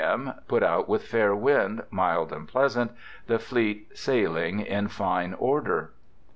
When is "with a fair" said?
0.89-1.35